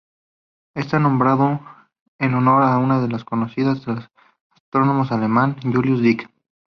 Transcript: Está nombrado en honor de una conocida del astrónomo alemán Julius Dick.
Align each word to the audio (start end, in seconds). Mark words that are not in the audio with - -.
Está 0.73 0.97
nombrado 0.97 1.59
en 2.17 2.33
honor 2.33 2.71
de 3.01 3.05
una 3.07 3.19
conocida 3.23 3.75
del 3.75 3.99
astrónomo 4.65 5.05
alemán 5.11 5.57
Julius 5.61 6.01
Dick. 6.01 6.27